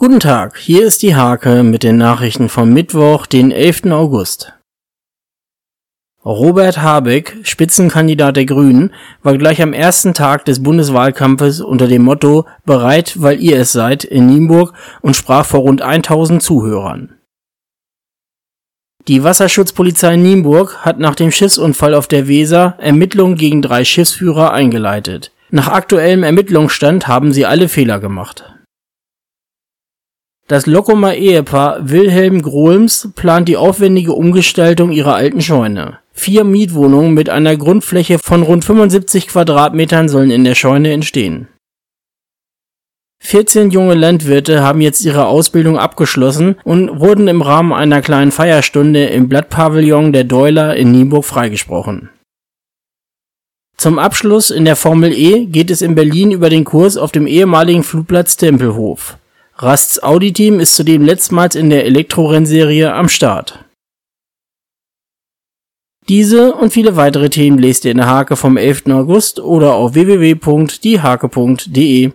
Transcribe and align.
Guten 0.00 0.18
Tag, 0.18 0.56
hier 0.56 0.86
ist 0.86 1.02
die 1.02 1.14
Hake 1.14 1.62
mit 1.62 1.82
den 1.82 1.98
Nachrichten 1.98 2.48
vom 2.48 2.72
Mittwoch, 2.72 3.26
den 3.26 3.50
11. 3.50 3.84
August. 3.90 4.54
Robert 6.24 6.80
Habeck, 6.80 7.36
Spitzenkandidat 7.42 8.36
der 8.36 8.46
Grünen, 8.46 8.94
war 9.22 9.36
gleich 9.36 9.60
am 9.60 9.74
ersten 9.74 10.14
Tag 10.14 10.46
des 10.46 10.62
Bundeswahlkampfes 10.62 11.60
unter 11.60 11.86
dem 11.86 12.00
Motto 12.00 12.46
Bereit, 12.64 13.20
weil 13.20 13.42
ihr 13.42 13.58
es 13.58 13.72
seid 13.72 14.04
in 14.04 14.24
Nienburg 14.24 14.72
und 15.02 15.16
sprach 15.16 15.44
vor 15.44 15.60
rund 15.60 15.82
1000 15.82 16.42
Zuhörern. 16.42 17.18
Die 19.06 19.22
Wasserschutzpolizei 19.22 20.16
Nienburg 20.16 20.78
hat 20.78 20.98
nach 20.98 21.14
dem 21.14 21.30
Schiffsunfall 21.30 21.92
auf 21.92 22.08
der 22.08 22.26
Weser 22.26 22.76
Ermittlungen 22.78 23.36
gegen 23.36 23.60
drei 23.60 23.84
Schiffsführer 23.84 24.54
eingeleitet. 24.54 25.30
Nach 25.50 25.68
aktuellem 25.68 26.22
Ermittlungsstand 26.22 27.06
haben 27.06 27.34
sie 27.34 27.44
alle 27.44 27.68
Fehler 27.68 28.00
gemacht. 28.00 28.54
Das 30.50 30.66
Lockumer 30.66 31.14
Ehepaar 31.14 31.90
Wilhelm 31.90 32.42
Grohlms 32.42 33.10
plant 33.14 33.48
die 33.48 33.56
aufwendige 33.56 34.14
Umgestaltung 34.14 34.90
ihrer 34.90 35.14
alten 35.14 35.40
Scheune. 35.40 36.00
Vier 36.10 36.42
Mietwohnungen 36.42 37.14
mit 37.14 37.30
einer 37.30 37.56
Grundfläche 37.56 38.18
von 38.18 38.42
rund 38.42 38.64
75 38.64 39.28
Quadratmetern 39.28 40.08
sollen 40.08 40.32
in 40.32 40.42
der 40.42 40.56
Scheune 40.56 40.90
entstehen. 40.90 41.46
14 43.22 43.70
junge 43.70 43.94
Landwirte 43.94 44.60
haben 44.60 44.80
jetzt 44.80 45.04
ihre 45.04 45.26
Ausbildung 45.26 45.78
abgeschlossen 45.78 46.56
und 46.64 46.98
wurden 46.98 47.28
im 47.28 47.42
Rahmen 47.42 47.72
einer 47.72 48.02
kleinen 48.02 48.32
Feierstunde 48.32 49.04
im 49.04 49.28
Blattpavillon 49.28 50.12
der 50.12 50.24
Deuler 50.24 50.74
in 50.74 50.90
Nienburg 50.90 51.26
freigesprochen. 51.26 52.08
Zum 53.76 54.00
Abschluss 54.00 54.50
in 54.50 54.64
der 54.64 54.74
Formel 54.74 55.12
E 55.12 55.46
geht 55.46 55.70
es 55.70 55.80
in 55.80 55.94
Berlin 55.94 56.32
über 56.32 56.50
den 56.50 56.64
Kurs 56.64 56.96
auf 56.96 57.12
dem 57.12 57.28
ehemaligen 57.28 57.84
Flugplatz 57.84 58.36
Tempelhof. 58.36 59.16
Rasts 59.62 60.02
Audi-Team 60.02 60.58
ist 60.58 60.74
zudem 60.74 61.04
letztmals 61.04 61.54
in 61.54 61.68
der 61.68 61.84
Elektrorennserie 61.84 62.94
am 62.94 63.10
Start. 63.10 63.62
Diese 66.08 66.54
und 66.54 66.72
viele 66.72 66.96
weitere 66.96 67.28
Themen 67.28 67.58
lest 67.58 67.84
ihr 67.84 67.90
in 67.90 67.98
der 67.98 68.06
Hake 68.06 68.36
vom 68.36 68.56
11. 68.56 68.86
August 68.86 69.38
oder 69.38 69.74
auf 69.74 69.92
www.diehake.de. 69.92 72.08